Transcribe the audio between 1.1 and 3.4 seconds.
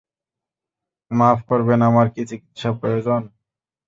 মাফ করবেন, আপনার কি চিকিৎসা প্রয়োজন?